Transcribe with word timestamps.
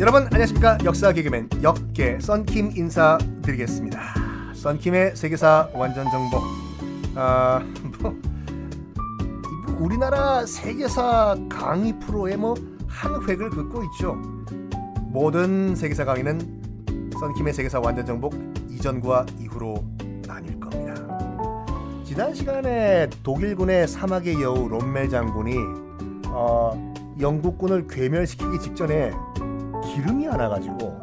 여러분 0.00 0.24
안녕하십니까 0.24 0.78
역사 0.84 1.12
개그맨 1.12 1.50
역계 1.62 2.18
썬킴 2.20 2.72
인사드리겠습니다. 2.74 4.00
썬킴의 4.54 5.14
세계사 5.14 5.68
완전 5.74 6.10
정복. 6.10 6.42
아, 7.14 7.62
뭐, 8.00 8.18
우리나라 9.78 10.46
세계사 10.46 11.36
강의 11.50 11.98
프로의 12.00 12.36
뭐한 12.38 13.28
획을 13.28 13.50
긋고 13.50 13.84
있죠. 13.84 14.14
모든 15.08 15.74
세계사 15.76 16.04
강의는 16.04 17.10
썬킴의 17.20 17.52
세계사 17.52 17.80
완전 17.80 18.06
정복 18.06 18.34
이전과 18.70 19.26
이후로. 19.38 19.84
지난 22.20 22.34
시간에 22.34 23.08
독일군의 23.22 23.88
사막의 23.88 24.42
여우 24.42 24.68
롬멜 24.68 25.08
장군이 25.08 25.54
어, 26.26 26.92
영국군을 27.18 27.86
괴멸시키기 27.88 28.60
직전에 28.60 29.10
기름이 29.82 30.28
안 30.28 30.38
와가지고 30.38 31.00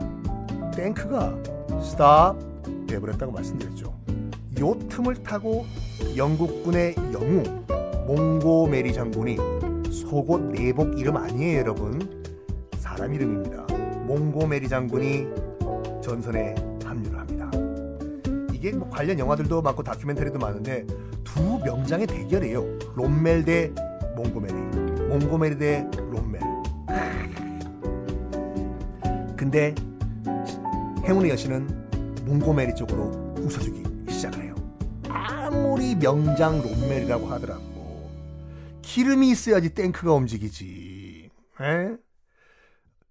탱크가 0.75 1.35
스탑 1.81 2.37
돼버렸다고 2.85 3.31
말씀드렸죠. 3.31 3.95
요 4.59 4.77
틈을 4.89 5.23
타고 5.23 5.65
영국군의 6.15 6.93
영웅 7.11 7.65
몽고메리 8.05 8.93
장군이 8.93 9.37
속옷 9.91 10.51
내복 10.51 10.99
이름 10.99 11.17
아니에요 11.17 11.57
여러분 11.57 12.29
사람 12.77 13.15
이름입니다. 13.15 13.65
몽고메리 14.05 14.69
장군이 14.69 15.25
전선에 16.03 16.53
합류를 16.85 17.19
합니다. 17.19 17.49
이게 18.53 18.71
뭐 18.71 18.87
관련 18.89 19.17
영화들도 19.17 19.63
많고 19.63 19.81
다큐멘터리도 19.81 20.37
많은데 20.37 20.85
두 21.37 21.59
명장의 21.63 22.07
대결이에요. 22.07 22.65
롬멜 22.95 23.45
대 23.45 23.71
몽고메리, 24.15 24.53
몽고메리 25.07 25.57
대 25.59 25.87
롬멜. 25.95 26.39
근데 29.37 29.75
행운의 31.05 31.29
여신은 31.29 32.25
몽고메리 32.25 32.73
쪽으로 32.73 33.35
웃어주기 33.37 33.83
시작을 34.09 34.45
해요. 34.45 34.55
아무리 35.09 35.93
명장 35.93 36.59
롬멜이라고 36.59 37.27
하더라도 37.27 37.61
기름이 38.81 39.29
있어야지 39.29 39.75
탱크가 39.75 40.13
움직이지. 40.13 41.29
에? 41.61 41.97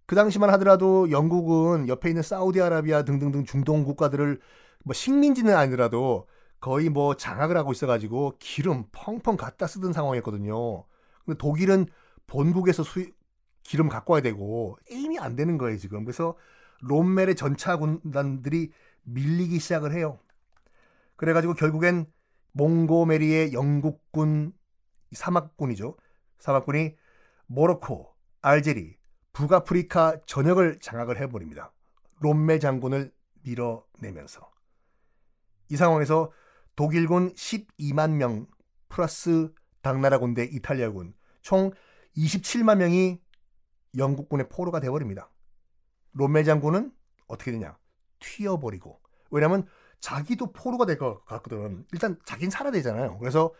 그 0.04 0.16
당시만 0.16 0.50
하더라도 0.50 1.12
영국은 1.12 1.86
옆에 1.88 2.08
있는 2.08 2.24
사우디아라비아 2.24 3.04
등등등 3.04 3.44
중동 3.44 3.84
국가들을 3.84 4.40
뭐 4.82 4.94
식민지는 4.94 5.54
아니더라도 5.54 6.26
거의 6.66 6.88
뭐 6.88 7.14
장악을 7.14 7.56
하고 7.56 7.70
있어가지고 7.70 8.38
기름 8.40 8.86
펑펑 8.90 9.36
갖다 9.36 9.68
쓰던 9.68 9.92
상황이었거든요. 9.92 10.82
근데 11.24 11.38
독일은 11.38 11.86
본국에서 12.26 12.82
수, 12.82 13.08
기름 13.62 13.88
갖고 13.88 14.14
와야 14.14 14.20
되고 14.20 14.76
에임이 14.90 15.20
안 15.20 15.36
되는 15.36 15.58
거예요 15.58 15.78
지금. 15.78 16.04
그래서 16.04 16.36
롬멜의 16.80 17.36
전차 17.36 17.76
군단들이 17.76 18.72
밀리기 19.04 19.60
시작을 19.60 19.92
해요. 19.92 20.18
그래가지고 21.14 21.54
결국엔 21.54 22.06
몽고메리의 22.50 23.52
영국군 23.52 24.52
사막군이죠. 25.12 25.96
사막군이 26.40 26.96
모로코, 27.46 28.12
알제리, 28.42 28.96
북아프리카 29.32 30.16
전역을 30.26 30.80
장악을 30.80 31.20
해버립니다. 31.20 31.72
롬멜 32.22 32.58
장군을 32.58 33.12
밀어내면서 33.44 34.50
이 35.68 35.76
상황에서 35.76 36.32
독일군 36.76 37.32
12만 37.34 38.12
명 38.12 38.46
플러스 38.88 39.52
당나라 39.82 40.18
군대 40.18 40.44
이탈리아군 40.44 41.14
총 41.42 41.72
27만 42.16 42.78
명이 42.78 43.20
영국군의 43.96 44.48
포로가 44.48 44.80
되어버립니다. 44.80 45.30
롬멜 46.12 46.44
장군은 46.44 46.92
어떻게 47.26 47.50
되냐? 47.52 47.78
튀어버리고. 48.20 49.00
왜냐면 49.30 49.66
자기도 50.00 50.52
포로가 50.52 50.86
될 50.86 50.98
것 50.98 51.24
같거든. 51.24 51.84
일단 51.92 52.18
자기는 52.24 52.50
살아야 52.50 52.72
되잖아요. 52.72 53.18
그래서 53.18 53.52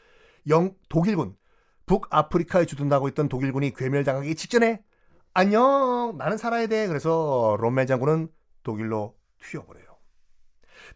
영 0.48 0.74
독일군 0.88 1.36
북아프리카에 1.86 2.66
주둔하고 2.66 3.08
있던 3.08 3.28
독일군이 3.28 3.72
괴멸당하기 3.72 4.34
직전에 4.34 4.82
안녕 5.34 6.16
나는 6.18 6.36
살아야 6.36 6.66
돼. 6.66 6.86
그래서 6.86 7.56
롬멜 7.60 7.86
장군은 7.86 8.28
독일로 8.62 9.16
튀어버려요. 9.42 9.86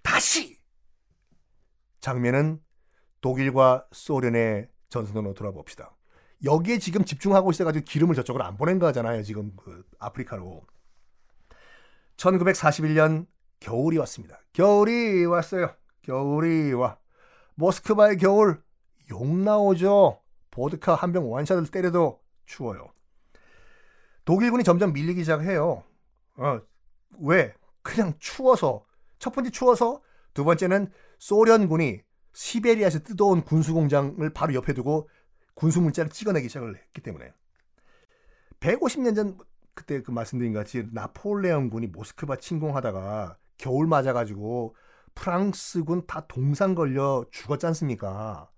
다시 0.02 0.59
장면은 2.00 2.60
독일과 3.20 3.86
소련의 3.92 4.68
전선으로 4.88 5.34
돌아봅시다. 5.34 5.96
여기에 6.44 6.78
지금 6.78 7.04
집중하고 7.04 7.50
있어가지고 7.50 7.84
기름을 7.84 8.14
저쪽으로 8.14 8.44
안 8.44 8.56
보낸 8.56 8.78
거잖아요. 8.78 9.22
지금 9.22 9.52
그 9.56 9.84
아프리카로. 9.98 10.62
1941년 12.16 13.26
겨울이 13.60 13.98
왔습니다. 13.98 14.40
겨울이 14.52 15.26
왔어요. 15.26 15.74
겨울이 16.02 16.72
와. 16.72 16.98
모스크바의 17.54 18.16
겨울 18.16 18.62
욕 19.10 19.26
나오죠. 19.26 20.20
보드카 20.50 20.94
한병 20.94 21.30
완샷을 21.30 21.66
때려도 21.66 22.20
추워요. 22.46 22.92
독일군이 24.24 24.64
점점 24.64 24.92
밀리기 24.92 25.20
시작해요. 25.20 25.84
어, 26.36 26.60
왜? 27.20 27.54
그냥 27.82 28.14
추워서. 28.18 28.84
첫 29.18 29.32
번째 29.32 29.50
추워서 29.50 30.00
두 30.32 30.44
번째는 30.44 30.90
소련군이 31.20 32.00
시베리아에서 32.32 33.00
뜯어온 33.00 33.42
군수공장을 33.42 34.28
바로 34.30 34.54
옆에 34.54 34.72
두고 34.72 35.08
군수 35.54 35.80
문자를 35.80 36.10
찍어내기 36.10 36.48
시작을 36.48 36.76
했기 36.76 37.02
때문에 37.02 37.32
150년 38.60 39.14
전 39.14 39.38
그때 39.74 40.02
그 40.02 40.10
말씀드린 40.10 40.52
같이 40.52 40.86
나폴레옹 40.92 41.70
군이 41.70 41.88
모스크바 41.88 42.36
침공하다가 42.36 43.36
겨울 43.58 43.86
맞아가지고 43.86 44.74
프랑스군 45.14 46.06
다 46.06 46.26
동상 46.26 46.74
걸려 46.74 47.24
죽었지 47.30 47.66
않습니까? 47.66 48.50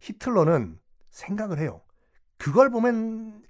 히틀러는 0.00 0.78
생각을 1.10 1.58
해요. 1.58 1.82
그걸 2.38 2.70
보면 2.70 3.42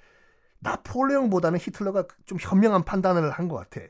나폴레옹보다는 0.58 1.58
히틀러가 1.60 2.06
좀 2.26 2.38
현명한 2.40 2.84
판단을 2.84 3.30
한 3.30 3.48
것 3.48 3.56
같아. 3.56 3.86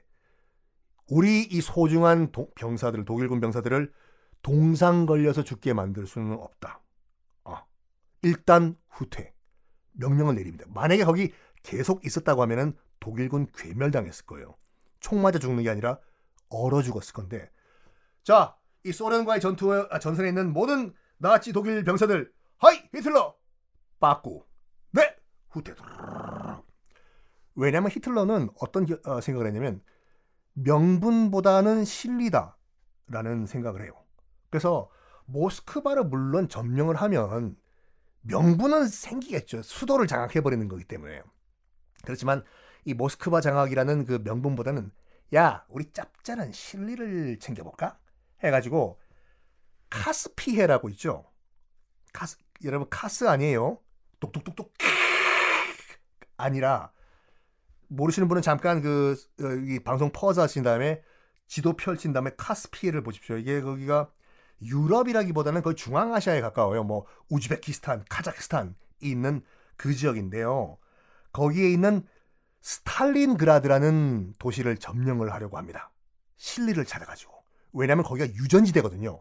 우리 1.08 1.42
이 1.42 1.60
소중한 1.60 2.32
도, 2.32 2.50
병사들, 2.54 3.04
독일군 3.04 3.40
병사들을 3.40 3.92
동상 4.44 5.06
걸려서 5.06 5.42
죽게 5.42 5.72
만들 5.72 6.06
수는 6.06 6.34
없다. 6.34 6.82
어. 7.44 7.56
일단 8.22 8.76
후퇴. 8.90 9.32
명령을 9.92 10.34
내립니다. 10.34 10.66
만약에 10.68 11.04
거기 11.04 11.32
계속 11.62 12.04
있었다고 12.04 12.42
하면은 12.42 12.76
독일군 13.00 13.46
괴멸당했을 13.54 14.26
거예요. 14.26 14.54
총 15.00 15.22
맞아 15.22 15.38
죽는 15.38 15.62
게 15.62 15.70
아니라 15.70 15.98
얼어 16.50 16.82
죽었을 16.82 17.14
건데. 17.14 17.50
자, 18.22 18.56
이 18.84 18.92
소련과의 18.92 19.40
전투 19.40 19.72
아, 19.72 19.98
전선에 19.98 20.28
있는 20.28 20.52
모든 20.52 20.92
나치 21.16 21.52
독일 21.52 21.82
병사들, 21.82 22.30
하이 22.58 22.76
히틀러, 22.94 23.34
빠꾸, 23.98 24.44
네 24.90 25.16
후퇴. 25.48 25.74
왜냐하면 27.54 27.90
히틀러는 27.90 28.50
어떤 28.60 28.86
어, 29.06 29.20
생각을 29.22 29.46
했냐면 29.46 29.82
명분보다는 30.52 31.84
실리다라는 31.86 33.46
생각을 33.46 33.84
해요. 33.84 34.03
그래서 34.54 34.88
모스크바를 35.24 36.04
물론 36.04 36.48
점령을 36.48 36.94
하면 36.94 37.56
명분은 38.20 38.86
생기겠죠. 38.86 39.62
수도를 39.62 40.06
장악해버리는 40.06 40.68
거기 40.68 40.84
때문에. 40.84 41.24
그렇지만 42.04 42.44
이 42.84 42.94
모스크바 42.94 43.40
장악이라는 43.40 44.04
그 44.04 44.20
명분보다는 44.22 44.92
야 45.34 45.64
우리 45.68 45.90
짭짤한 45.90 46.52
실리를 46.52 47.40
챙겨볼까? 47.40 47.98
해가지고 48.44 49.00
카스피해라고 49.90 50.88
있죠. 50.90 51.24
카스 52.12 52.36
여러분 52.62 52.86
카스 52.88 53.26
아니에요. 53.26 53.80
똑똑똑똑 54.20 54.72
아니라 56.36 56.92
모르시는 57.88 58.28
분은 58.28 58.40
잠깐 58.40 58.82
그 58.82 59.16
어, 59.42 59.48
이 59.66 59.80
방송 59.80 60.12
퍼즈 60.12 60.38
하신 60.38 60.62
다음에 60.62 61.02
지도 61.48 61.72
펼친 61.72 62.12
다음에 62.12 62.30
카스피해를 62.36 63.02
보십시오. 63.02 63.36
이게 63.36 63.60
거기가 63.60 64.12
유럽이라기보다는 64.62 65.62
거의 65.62 65.76
중앙아시아에 65.76 66.40
가까워요. 66.40 66.84
뭐 66.84 67.06
우즈베키스탄, 67.30 68.04
카자흐스탄이 68.08 68.70
있는 69.00 69.42
그 69.76 69.94
지역인데요. 69.94 70.78
거기에 71.32 71.70
있는 71.70 72.06
스탈린그라드라는 72.62 74.34
도시를 74.38 74.78
점령을 74.78 75.32
하려고 75.32 75.58
합니다. 75.58 75.92
실리를 76.36 76.82
찾아가지고. 76.84 77.32
왜냐하면 77.72 78.04
거기가 78.04 78.26
유전지대거든요. 78.34 79.20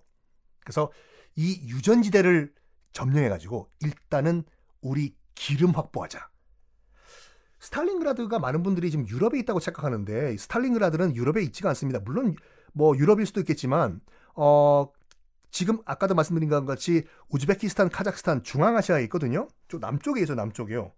그래서 0.62 0.92
이 1.36 1.68
유전지대를 1.68 2.54
점령해가지고 2.94 3.70
일단은 3.82 4.44
우리 4.82 5.16
기름 5.36 5.72
확보하자. 5.72 6.30
스탈린그라드가 7.60 8.40
많은 8.40 8.62
분들이 8.62 8.92
지금 8.92 9.08
유럽에 9.08 9.40
있다고 9.40 9.60
착각하는데 9.60 10.38
스탈린그라드는 10.38 11.16
유럽에 11.16 11.42
있지가 11.44 11.70
않습니다. 11.70 12.00
물론 12.00 12.36
뭐 12.74 12.96
유럽일 12.98 13.26
수도 13.26 13.40
있겠지만 13.40 14.02
어 14.36 14.90
지금 15.54 15.78
아까도 15.86 16.16
말씀드린 16.16 16.50
것 16.50 16.66
같이 16.66 17.06
우즈베키스탄, 17.30 17.90
카자흐스탄, 17.90 18.44
중앙아시아에 18.44 19.04
있거든요. 19.04 19.48
좀 19.68 19.80
남쪽에 19.80 20.20
있어 20.24 20.34
남쪽이요. 20.34 20.92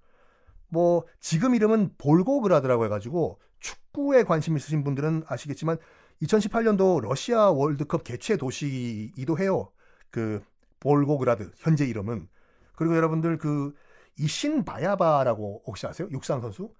뭐 0.70 1.06
지금 1.20 1.56
이름은 1.56 1.96
볼고그라드라고 1.98 2.86
해가지고 2.86 3.42
축구에 3.60 4.24
관심 4.24 4.56
있으신 4.56 4.86
분들은 4.86 5.26
아시겠지만 5.28 5.78
2018년도 6.22 7.02
러시아 7.02 7.52
월드컵 7.52 8.06
개최 8.06 8.38
도시이기도 8.38 9.38
해요. 9.40 9.74
그 10.10 10.42
볼고그라드 10.80 11.52
현재 11.58 11.86
이름은 11.86 12.30
그리고 12.78 12.96
여러분들 12.96 13.38
그 13.38 13.76
이신바예바라고 14.18 15.64
혹시 15.68 15.86
아세요? 15.86 16.08
육상 16.12 16.40
선수 16.40 16.74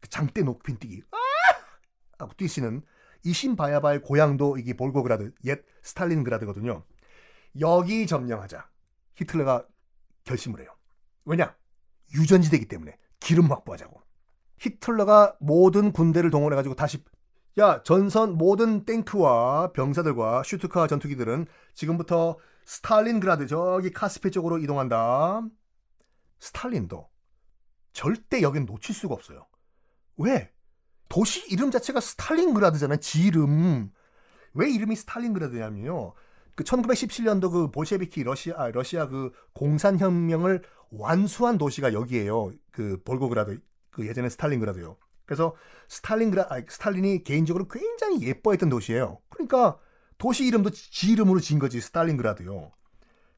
그 0.00 0.08
장대 0.08 0.42
높이 0.42 0.74
뛰기 0.74 1.04
아! 1.12 1.16
하고 2.18 2.32
뛰시는 2.36 2.82
이신바예바의 3.24 4.02
고향도 4.02 4.58
이게 4.58 4.74
볼고그라드 4.74 5.32
옛 5.44 5.62
스탈린그라드거든요. 5.82 6.84
여기 7.60 8.06
점령하자 8.06 8.68
히틀러가 9.16 9.66
결심을 10.24 10.60
해요. 10.60 10.68
왜냐? 11.24 11.56
유전지대기 12.14 12.66
때문에 12.66 12.96
기름 13.18 13.50
확보하자고. 13.50 14.00
히틀러가 14.58 15.36
모든 15.40 15.92
군대를 15.92 16.30
동원해가지고 16.30 16.74
다시 16.74 17.02
야 17.58 17.82
전선 17.82 18.36
모든 18.36 18.84
탱크와 18.84 19.72
병사들과 19.72 20.42
슈투카 20.44 20.86
전투기들은 20.86 21.46
지금부터 21.74 22.38
스탈린그라드 22.64 23.46
저기 23.46 23.90
카스피 23.90 24.30
쪽으로 24.30 24.58
이동한다. 24.58 25.42
스탈린도 26.38 27.08
절대 27.92 28.42
여긴 28.42 28.66
놓칠 28.66 28.94
수가 28.94 29.14
없어요. 29.14 29.46
왜? 30.16 30.52
도시 31.10 31.44
이름 31.50 31.70
자체가 31.70 32.00
스탈린그라드잖아요. 32.00 32.98
지 33.00 33.24
이름. 33.24 33.90
왜 34.54 34.70
이름이 34.70 34.96
스탈린그라드냐면요. 34.96 36.14
그 36.54 36.64
1917년도 36.64 37.50
그 37.50 37.70
볼셰비키 37.70 38.22
러시아 38.22 38.54
아, 38.56 38.70
러시아 38.70 39.08
그 39.08 39.32
공산 39.52 39.98
혁명을 39.98 40.62
완수한 40.90 41.58
도시가 41.58 41.92
여기에요. 41.92 42.52
그 42.70 43.02
볼고그라드 43.04 43.60
그 43.90 44.06
예전에 44.06 44.28
스탈린그라드요. 44.28 44.96
그래서 45.26 45.54
스탈린그라 45.88 46.46
아, 46.48 46.60
스탈린이 46.68 47.24
개인적으로 47.24 47.66
굉장히 47.66 48.22
예뻐했던 48.22 48.68
도시예요. 48.68 49.18
그러니까 49.30 49.78
도시 50.16 50.44
이름도 50.46 50.70
지 50.70 51.10
이름으로 51.10 51.40
지은 51.40 51.58
거지 51.58 51.80
스탈린그라드요. 51.80 52.70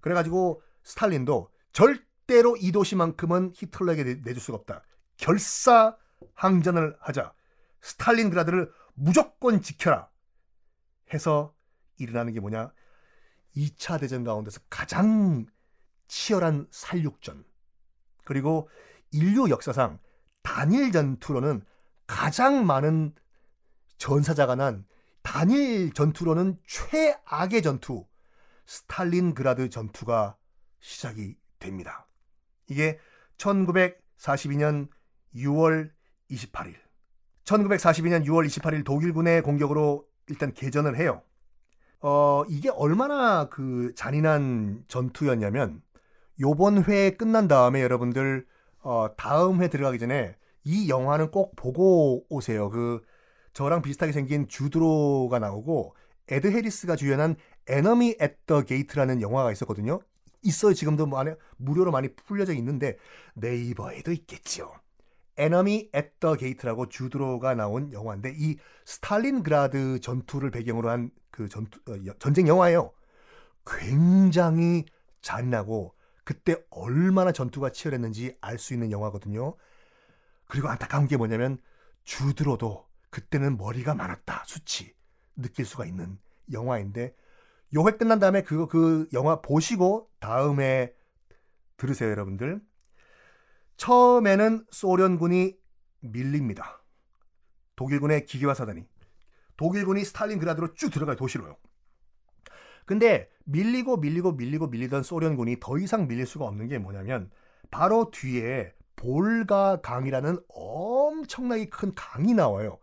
그래가지고 0.01 0.61
스탈린도 0.85 1.49
절대로 1.73 2.57
이 2.59 2.71
도시만큼은 2.71 3.53
히틀러에게 3.55 4.21
내줄 4.25 4.43
수가 4.43 4.59
없다. 4.59 4.83
결사 5.17 5.97
항전을 6.35 6.97
하자. 7.01 7.33
스탈린그라드를 7.83 8.73
무조건 8.95 9.61
지켜라. 9.61 10.09
해서 11.13 11.55
일어나는 11.99 12.33
게 12.33 12.41
뭐냐? 12.41 12.73
2차 13.57 14.01
대전 14.01 14.25
가운데서 14.25 14.61
가장 14.71 15.47
치열한 16.09 16.69
살육전. 16.71 17.45
그리고 18.25 18.69
인류 19.11 19.51
역사상 19.51 19.99
단일 20.43 20.93
전투로는 20.93 21.65
가장 22.07 22.67
많은 22.67 23.15
전사자가 23.99 24.55
난 24.55 24.87
단일 25.23 25.93
전투로는 25.93 26.59
최악의 26.67 27.63
전투 27.63 28.07
스탈린그라드 28.67 29.71
전투가 29.71 30.37
시작이 30.81 31.37
됩니다. 31.59 32.09
이게 32.69 32.99
1942년 33.39 34.89
6월 35.35 35.93
28일 36.31 36.75
1942년 37.45 38.25
6월 38.25 38.47
28일 38.47 38.85
독일군의 38.85 39.43
공격으로 39.43 40.07
일단 40.29 40.53
개전을 40.53 40.97
해요. 40.97 41.23
어, 42.01 42.43
이게 42.49 42.69
얼마나 42.69 43.49
그 43.49 43.93
잔인한 43.95 44.85
전투였냐면 44.89 45.83
요번 46.41 46.83
회 46.85 47.11
끝난 47.11 47.49
다음에 47.49 47.83
여러분들 47.83 48.47
어, 48.81 49.09
다음 49.17 49.63
회 49.63 49.69
들어가기 49.69 49.99
전에 49.99 50.37
이 50.65 50.89
영화는 50.89 51.31
꼭 51.31 51.55
보고 51.57 52.25
오세요. 52.29 52.71
그 52.71 53.01
저랑 53.53 53.83
비슷하게 53.83 54.13
생긴 54.13 54.49
주드 54.49 54.99
로가 54.99 55.39
나오고 55.39 55.95
에드 56.29 56.51
해리스가 56.51 56.97
주연한 56.97 57.37
Enemy 57.69 58.17
at 58.19 58.36
the 58.36 58.63
Gate라는 58.63 59.21
영화가 59.21 59.53
있었거든요. 59.53 60.01
있어요. 60.43 60.75
지금도 60.75 61.07
뭐 61.07 61.21
안에 61.21 61.37
무료로 61.57 61.93
많이 61.93 62.09
풀려져 62.15 62.53
있는데 62.55 62.97
네이버에도 63.35 64.13
있겠지요. 64.13 64.73
Enemy 65.37 65.91
at 65.93 66.10
the 66.10 66.37
Gate라고 66.37 66.89
주드 66.89 67.25
로가 67.25 67.55
나온 67.55 67.93
영화인데 67.93 68.35
이 68.37 68.57
스탈린그라드 68.85 70.01
전투를 70.01 70.51
배경으로 70.51 70.91
한 70.91 71.11
그 71.33 71.49
전투 71.49 71.81
어, 71.89 71.97
전쟁 72.21 72.47
영화예요. 72.47 72.93
굉장히 73.67 74.85
잔인하고 75.23 75.97
그때 76.25 76.57
얼마나 76.71 77.33
전투가 77.33 77.71
치열했는지 77.71 78.37
알 78.41 78.59
수 78.59 78.75
있는 78.75 78.93
영화거든요. 78.93 79.57
그리고 80.47 80.69
안타까운 80.69 81.09
게 81.09 81.17
뭐냐면 81.17 81.59
주드 82.05 82.50
로도 82.50 82.87
그때는 83.11 83.57
머리가 83.57 83.95
많았다 83.95 84.45
수치 84.47 84.95
느낄 85.35 85.65
수가 85.65 85.87
있는 85.87 86.19
영화인데 86.53 87.15
요회 87.75 87.93
끝난 87.93 88.19
다음에 88.19 88.43
그거 88.43 88.69
그 88.69 89.09
영화 89.13 89.41
보시고 89.41 90.11
다음에 90.21 90.95
들으세요 91.79 92.11
여러분들 92.11 92.61
처음에는 93.83 94.65
소련군이 94.71 95.57
밀립니다 96.01 96.85
독일군의 97.75 98.27
기계화 98.27 98.55
사단이 98.55 98.87
독일군이 99.57 100.05
스탈린그라드로 100.05 100.75
쭉 100.75 100.91
들어가요 100.91 101.17
도시로요 101.17 101.57
근데 102.87 103.29
밀리고 103.45 103.97
밀리고 103.97 104.33
밀리고 104.33 104.69
밀리던 104.69 105.03
소련군이 105.03 105.57
더 105.59 105.79
이상 105.79 106.07
밀릴 106.07 106.27
수가 106.27 106.45
없는 106.45 106.69
게 106.69 106.79
뭐냐면 106.79 107.31
바로 107.73 108.11
뒤에 108.13 108.73
볼가 108.95 109.81
강이라는 109.81 110.39
엄청나게 110.49 111.69
큰 111.69 111.93
강이 111.97 112.35
나와요. 112.35 112.79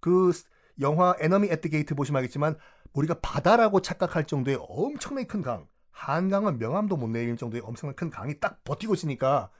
그 0.00 0.32
영화 0.80 1.14
Enemy 1.18 1.48
at 1.48 1.56
the 1.56 1.68
Gate 1.68 1.94
보시면 1.94 2.20
알겠지만 2.20 2.56
우리가 2.94 3.18
바다라고 3.20 3.82
착각할 3.82 4.26
정도의 4.26 4.58
엄청나게 4.60 5.26
큰 5.26 5.42
강. 5.42 5.66
한강은 5.90 6.58
명함도 6.58 6.96
못 6.96 7.08
내릴 7.08 7.36
정도의 7.36 7.62
엄청난 7.64 7.96
큰 7.96 8.08
강이 8.08 8.38
딱 8.40 8.62
버티고 8.64 8.94
있으니까 8.94 9.50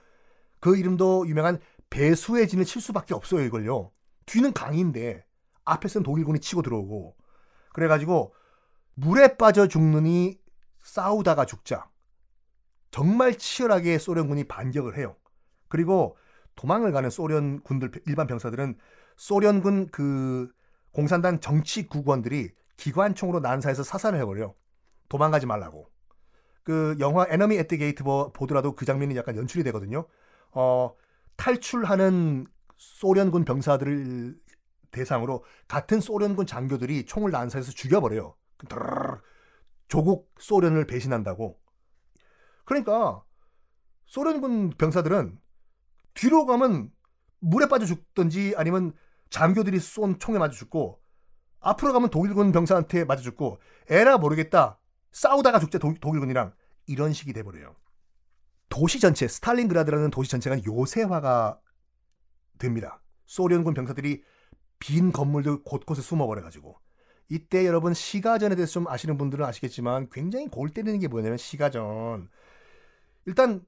그 0.59 0.77
이름도 0.77 1.27
유명한 1.27 1.59
배수의 1.89 2.47
진을 2.47 2.65
칠 2.65 2.81
수밖에 2.81 3.13
없어요, 3.13 3.41
이걸요. 3.41 3.91
뒤는 4.25 4.53
강인데 4.53 5.25
앞에서는 5.65 6.03
독일군이 6.03 6.39
치고 6.39 6.61
들어오고 6.61 7.15
그래가지고 7.73 8.33
물에 8.95 9.37
빠져 9.37 9.67
죽느니 9.67 10.39
싸우다가 10.81 11.45
죽자. 11.45 11.89
정말 12.91 13.37
치열하게 13.37 13.97
소련군이 13.97 14.45
반격을 14.45 14.97
해요. 14.97 15.15
그리고 15.67 16.17
도망을 16.55 16.91
가는 16.91 17.09
소련 17.09 17.61
군들 17.61 17.91
일반 18.07 18.27
병사들은 18.27 18.77
소련군 19.15 19.87
그 19.91 20.51
공산당 20.91 21.39
정치국원들이 21.39 22.51
기관총으로 22.77 23.39
난사해서 23.39 23.83
사살을 23.83 24.19
해버려. 24.19 24.53
도망가지 25.07 25.45
말라고. 25.45 25.89
그 26.63 26.95
영화 26.99 27.25
Enemy 27.29 27.57
at 27.57 27.65
the 27.65 27.77
Gate 27.77 28.03
보더라도 28.03 28.75
그 28.75 28.85
장면이 28.85 29.15
약간 29.15 29.35
연출이 29.35 29.63
되거든요. 29.65 30.05
어, 30.51 30.93
탈출하는 31.37 32.47
소련군 32.77 33.45
병사들을 33.45 34.39
대상으로 34.91 35.43
같은 35.67 35.99
소련군 36.01 36.45
장교들이 36.45 37.05
총을 37.05 37.31
난사해서 37.31 37.71
죽여버려요. 37.71 38.35
조국 39.87 40.31
소련을 40.39 40.85
배신한다고. 40.87 41.59
그러니까 42.65 43.23
소련군 44.05 44.71
병사들은 44.71 45.39
뒤로 46.13 46.45
가면 46.45 46.91
물에 47.39 47.67
빠져 47.67 47.85
죽든지 47.85 48.55
아니면 48.57 48.93
장교들이 49.29 49.79
쏜 49.79 50.19
총에 50.19 50.37
맞아 50.37 50.53
죽고 50.53 50.99
앞으로 51.59 51.93
가면 51.93 52.09
독일군 52.09 52.51
병사한테 52.51 53.05
맞아 53.05 53.21
죽고 53.21 53.59
에라 53.89 54.17
모르겠다 54.17 54.79
싸우다가 55.11 55.59
죽자 55.59 55.77
독일군이랑 55.79 56.53
이런 56.87 57.13
식이 57.13 57.33
돼버려요. 57.33 57.75
도시 58.69 58.99
전체 58.99 59.27
스탈린그라드라는 59.27 60.11
도시 60.11 60.31
전체가 60.31 60.57
요새화가 60.65 61.59
됩니다. 62.57 63.01
소련군 63.25 63.73
병사들이 63.73 64.23
빈 64.79 65.11
건물들 65.11 65.63
곳곳에 65.63 66.01
숨어버려가지고 66.01 66.79
이때 67.29 67.65
여러분 67.65 67.93
시가전에 67.93 68.55
대해서 68.55 68.73
좀 68.73 68.87
아시는 68.87 69.17
분들은 69.17 69.45
아시겠지만 69.45 70.09
굉장히 70.11 70.47
골 70.47 70.69
때리는 70.69 70.99
게 70.99 71.07
뭐냐면 71.07 71.37
시가전 71.37 72.29
일단 73.25 73.65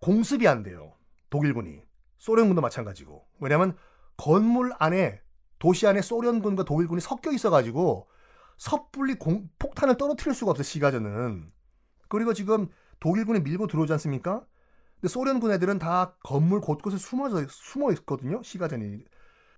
공습이 0.00 0.48
안 0.48 0.62
돼요. 0.62 0.94
독일군이. 1.30 1.82
소련군도 2.18 2.60
마찬가지고. 2.60 3.26
왜냐면 3.40 3.76
건물 4.16 4.72
안에 4.78 5.20
도시 5.58 5.86
안에 5.86 6.02
소련군과 6.02 6.64
독일군이 6.64 7.00
섞여 7.00 7.30
있어가지고 7.30 8.08
섣불리 8.58 9.14
공, 9.14 9.48
폭탄을 9.58 9.96
떨어뜨릴 9.96 10.34
수가 10.34 10.52
없어요. 10.52 10.64
시가전은. 10.64 11.52
그리고 12.08 12.34
지금 12.34 12.68
독일군이 13.02 13.40
밀고 13.40 13.66
들어오지 13.66 13.92
않습니까? 13.94 14.46
근데 14.94 15.08
소련군 15.08 15.50
애들은 15.50 15.80
다 15.80 16.14
건물 16.22 16.60
곳곳에 16.60 16.96
숨어서 16.98 17.44
숨어 17.48 17.90
있거든요. 17.94 18.40
시가전이. 18.44 19.04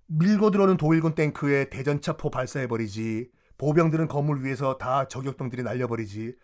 밀고 0.07 0.49
들어오는 0.49 0.77
독일군 0.77 1.13
탱크에 1.13 1.69
대전차포 1.69 2.31
발사해버리지. 2.31 3.29
보병들은 3.59 4.07
건물 4.07 4.43
위에서 4.43 4.79
다 4.79 5.07
저격병들이 5.07 5.61
날려버리지. 5.61 6.35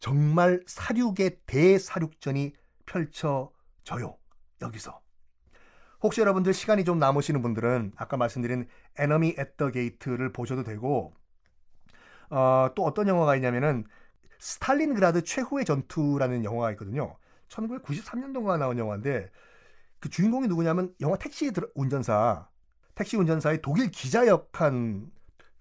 정말 0.00 0.60
살육의 0.66 1.38
대살육전이 1.46 2.54
펼쳐져요. 2.84 4.16
여기서. 4.60 5.00
혹시 6.02 6.20
여러분들 6.20 6.52
시간이 6.52 6.84
좀 6.84 6.98
남으시는 6.98 7.42
분들은 7.42 7.92
아까 7.94 8.16
말씀드린 8.16 8.66
Enemy 8.98 9.36
at 9.38 9.51
the 9.51 9.70
Gate를 9.70 10.32
보셔도 10.32 10.64
되고 10.64 11.14
어, 12.30 12.70
또 12.74 12.84
어떤 12.84 13.06
영화가 13.06 13.36
있냐면은 13.36 13.84
스탈린그라드 14.40 15.22
최후의 15.22 15.64
전투라는 15.64 16.44
영화가 16.44 16.72
있거든요. 16.72 17.16
1993년도가 17.48 18.58
나온 18.58 18.78
영화인데 18.78 19.30
그 20.00 20.08
주인공이 20.08 20.48
누구냐면 20.48 20.94
영화 21.00 21.16
택시 21.16 21.50
운전사 21.74 22.48
택시 22.94 23.16
운전사의 23.16 23.60
독일 23.62 23.90
기자 23.90 24.26
역한 24.26 25.10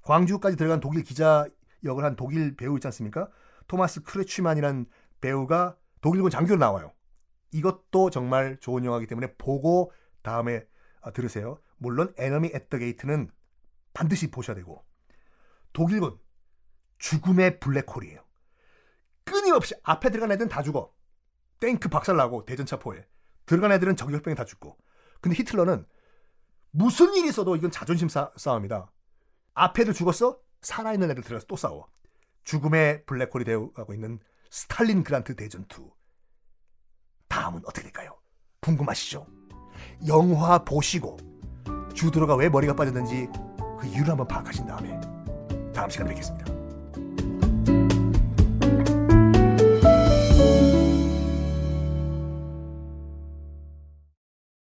광주까지 0.01 0.55
들어간 0.55 0.79
독일 0.79 1.03
기자 1.03 1.45
역을 1.83 2.03
한 2.03 2.15
독일 2.15 2.55
배우 2.55 2.75
있지 2.77 2.87
않습니까? 2.87 3.29
토마스 3.67 4.03
크레취만이란 4.03 4.85
배우가 5.21 5.77
독일군 6.01 6.31
장교로 6.31 6.57
나와요. 6.57 6.93
이것도 7.51 8.09
정말 8.09 8.57
좋은 8.59 8.85
영화이기 8.85 9.07
때문에 9.07 9.33
보고 9.37 9.91
다음에 10.21 10.65
아, 11.01 11.11
들으세요. 11.11 11.59
물론 11.77 12.13
에너미 12.17 12.51
앳더 12.53 12.77
게이트는 12.77 13.29
반드시 13.93 14.31
보셔야 14.31 14.55
되고 14.55 14.83
독일군 15.73 16.17
죽음의 16.97 17.59
블랙홀이에요. 17.59 18.28
끊임없이 19.49 19.73
앞에 19.83 20.09
들어간 20.11 20.31
애들은 20.31 20.49
다 20.49 20.61
죽어. 20.61 20.93
탱크 21.59 21.89
박살나고 21.89 22.45
대전차포에 22.45 23.05
들어간 23.45 23.71
애들은 23.73 23.95
정격병이 23.95 24.35
다 24.35 24.45
죽고. 24.45 24.77
근데 25.21 25.35
히틀러는 25.37 25.85
무슨 26.71 27.13
일이 27.15 27.29
있어도 27.29 27.55
이건 27.55 27.71
자존심 27.71 28.07
싸, 28.07 28.31
싸움이다. 28.37 28.91
앞에 29.55 29.83
들 29.83 29.93
죽었어? 29.93 30.39
살아있는 30.61 31.09
애들 31.11 31.23
들어가서 31.23 31.47
또 31.47 31.55
싸워. 31.55 31.87
죽음의 32.43 33.05
블랙홀이 33.05 33.43
되어가고 33.43 33.93
있는 33.93 34.19
스탈린 34.51 35.03
그란트 35.03 35.35
대전투. 35.35 35.91
다음은 37.27 37.61
어떻게 37.65 37.83
될까요? 37.83 38.17
궁금하시죠? 38.61 39.25
영화 40.07 40.63
보시고 40.63 41.17
주드로가 41.93 42.35
왜 42.35 42.49
머리가 42.49 42.75
빠졌는지 42.75 43.27
그 43.79 43.87
이유를 43.87 44.09
한번 44.09 44.27
파악하신 44.27 44.65
다음에 44.65 44.99
다음 45.73 45.89
시간에 45.89 46.09
뵙겠습니다. 46.09 46.58